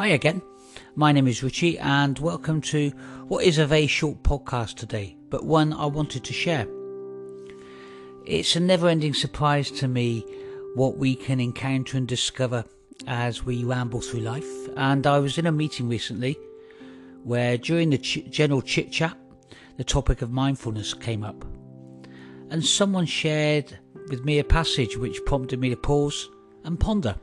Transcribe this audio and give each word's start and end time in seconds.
Hi 0.00 0.06
again. 0.06 0.40
My 0.94 1.12
name 1.12 1.26
is 1.26 1.42
Richie, 1.42 1.78
and 1.78 2.18
welcome 2.20 2.62
to 2.62 2.88
what 3.28 3.44
is 3.44 3.58
a 3.58 3.66
very 3.66 3.86
short 3.86 4.22
podcast 4.22 4.76
today, 4.76 5.18
but 5.28 5.44
one 5.44 5.74
I 5.74 5.84
wanted 5.84 6.24
to 6.24 6.32
share. 6.32 6.66
It's 8.24 8.56
a 8.56 8.60
never 8.60 8.88
ending 8.88 9.12
surprise 9.12 9.70
to 9.72 9.88
me 9.88 10.24
what 10.74 10.96
we 10.96 11.14
can 11.14 11.38
encounter 11.38 11.98
and 11.98 12.08
discover 12.08 12.64
as 13.06 13.44
we 13.44 13.62
ramble 13.62 14.00
through 14.00 14.20
life. 14.20 14.48
And 14.74 15.06
I 15.06 15.18
was 15.18 15.36
in 15.36 15.46
a 15.46 15.52
meeting 15.52 15.86
recently 15.86 16.38
where, 17.22 17.58
during 17.58 17.90
the 17.90 17.98
ch- 17.98 18.24
general 18.30 18.62
chit 18.62 18.90
chat, 18.90 19.18
the 19.76 19.84
topic 19.84 20.22
of 20.22 20.30
mindfulness 20.30 20.94
came 20.94 21.22
up. 21.22 21.44
And 22.48 22.64
someone 22.64 23.04
shared 23.04 23.78
with 24.08 24.24
me 24.24 24.38
a 24.38 24.44
passage 24.44 24.96
which 24.96 25.22
prompted 25.26 25.60
me 25.60 25.68
to 25.68 25.76
pause 25.76 26.30
and 26.64 26.80
ponder 26.80 27.16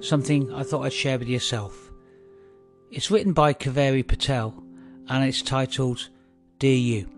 something 0.00 0.52
I 0.52 0.62
thought 0.62 0.84
I'd 0.84 0.92
share 0.92 1.18
with 1.18 1.28
yourself. 1.28 1.90
It's 2.90 3.10
written 3.10 3.32
by 3.32 3.54
Kaveri 3.54 4.06
Patel 4.06 4.62
and 5.08 5.24
it's 5.24 5.42
titled 5.42 6.08
Dear 6.58 6.76
You. 6.76 7.08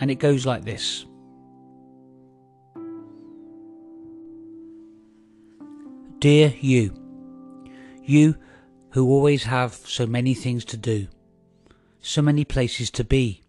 And 0.00 0.10
it 0.10 0.16
goes 0.16 0.46
like 0.46 0.64
this 0.64 1.04
Dear 6.18 6.52
you, 6.60 6.92
you 8.02 8.36
who 8.90 9.08
always 9.08 9.44
have 9.44 9.74
so 9.74 10.06
many 10.06 10.34
things 10.34 10.64
to 10.66 10.76
do, 10.76 11.06
so 12.00 12.22
many 12.22 12.44
places 12.44 12.90
to 12.92 13.04
be, 13.04 13.42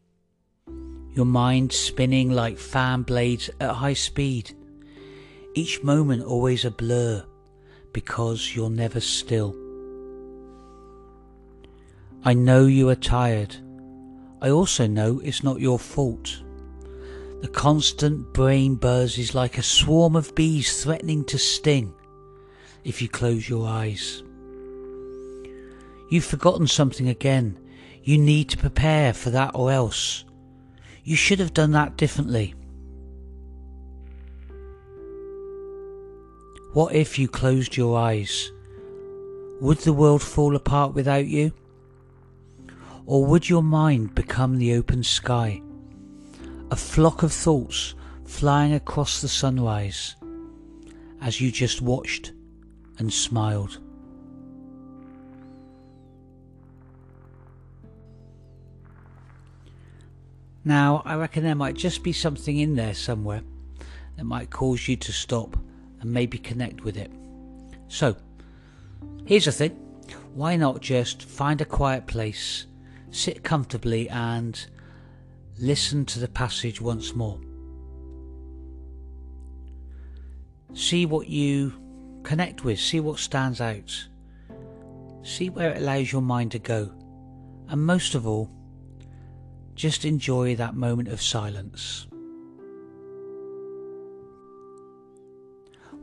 your 1.14 1.26
mind 1.26 1.72
spinning 1.72 2.32
like 2.32 2.60
fan 2.60 3.02
blades 3.02 3.50
at 3.60 3.76
high 3.76 3.94
speed, 3.94 4.54
each 5.56 5.82
moment 5.82 6.24
always 6.24 6.64
a 6.64 6.70
blur 6.70 7.26
because 7.94 8.56
you're 8.56 8.70
never 8.70 9.00
still. 9.00 9.56
I 12.24 12.34
know 12.34 12.66
you 12.66 12.90
are 12.90 12.96
tired. 12.96 13.56
I 14.42 14.50
also 14.50 14.88
know 14.88 15.20
it's 15.24 15.44
not 15.44 15.60
your 15.60 15.80
fault. 15.80 16.42
The 17.42 17.48
constant 17.48 18.34
brain 18.34 18.76
buzz 18.76 19.18
is 19.18 19.34
like 19.34 19.58
a 19.58 19.64
swarm 19.64 20.16
of 20.16 20.36
bees 20.36 20.84
threatening 20.84 21.24
to 21.26 21.38
sting 21.38 21.94
if 22.84 23.02
you 23.02 23.08
close 23.08 23.48
your 23.48 23.68
eyes. 23.68 24.24
You've 26.10 26.26
forgotten 26.26 26.68
something 26.68 27.08
again. 27.08 27.58
You 28.04 28.18
need 28.18 28.50
to 28.50 28.58
prepare 28.58 29.14
for 29.14 29.30
that 29.30 29.52
or 29.54 29.72
else. 29.72 30.26
You 31.04 31.16
should 31.16 31.40
have 31.40 31.54
done 31.54 31.72
that 31.72 31.98
differently. 31.98 32.56
What 36.72 36.94
if 36.94 37.18
you 37.18 37.28
closed 37.28 37.76
your 37.76 37.98
eyes? 37.98 38.52
Would 39.60 39.80
the 39.80 39.94
world 39.94 40.22
fall 40.22 40.56
apart 40.56 40.94
without 40.94 41.26
you? 41.26 41.52
Or 43.08 43.26
would 43.26 43.50
your 43.50 43.64
mind 43.64 44.14
become 44.14 44.60
the 44.60 44.76
open 44.76 45.02
sky? 45.02 45.64
A 46.70 46.76
flock 46.76 47.24
of 47.24 47.34
thoughts 47.34 47.96
flying 48.24 48.74
across 48.74 49.20
the 49.20 49.28
sunrise 49.28 50.16
as 51.22 51.42
you 51.42 51.52
just 51.52 51.82
watched 51.82 52.34
and 53.00 53.12
smiled. 53.12 53.80
Now, 60.64 61.02
I 61.04 61.16
reckon 61.16 61.44
there 61.44 61.56
might 61.56 61.76
just 61.76 62.04
be 62.04 62.14
something 62.14 62.58
in 62.58 62.76
there 62.76 62.94
somewhere 62.94 63.42
that 64.18 64.26
might 64.26 64.52
cause 64.52 64.88
you 64.88 64.96
to 64.98 65.12
stop 65.12 65.58
and 66.02 66.12
maybe 66.12 66.38
connect 66.38 66.84
with 66.84 66.98
it. 66.98 67.12
So, 67.88 68.16
here's 69.26 69.46
the 69.46 69.52
thing 69.52 69.78
why 70.34 70.56
not 70.56 70.82
just 70.82 71.24
find 71.24 71.60
a 71.62 71.66
quiet 71.66 72.08
place, 72.08 72.66
sit 73.12 73.44
comfortably, 73.44 74.10
and 74.10 74.66
listen 75.60 76.06
to 76.06 76.20
the 76.20 76.28
passage 76.28 76.80
once 76.80 77.16
more? 77.16 77.40
See 80.74 81.06
what 81.06 81.28
you 81.28 81.74
connect 82.24 82.64
with, 82.64 82.80
see 82.80 83.00
what 83.00 83.20
stands 83.20 83.60
out, 83.60 84.08
see 85.24 85.50
where 85.50 85.72
it 85.72 85.82
allows 85.82 86.12
your 86.12 86.22
mind 86.22 86.52
to 86.52 86.60
go, 86.60 86.92
and 87.68 87.86
most 87.86 88.16
of 88.16 88.28
all, 88.28 88.52
just 89.76 90.06
enjoy 90.06 90.56
that 90.56 90.76
moment 90.76 91.08
of 91.08 91.22
silence. 91.22 92.06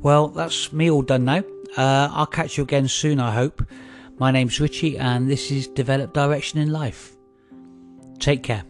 Well, 0.06 0.28
that's 0.28 0.72
me 0.72 0.88
all 0.88 1.02
done 1.02 1.24
now. 1.24 1.42
Uh, 1.76 2.08
I'll 2.12 2.26
catch 2.26 2.56
you 2.56 2.62
again 2.62 2.86
soon, 2.86 3.18
I 3.18 3.34
hope. 3.34 3.66
My 4.20 4.30
name's 4.30 4.60
Richie, 4.60 4.96
and 4.96 5.28
this 5.28 5.50
is 5.50 5.66
Develop 5.66 6.12
Direction 6.12 6.60
in 6.60 6.70
Life. 6.70 7.16
Take 8.20 8.44
care. 8.44 8.62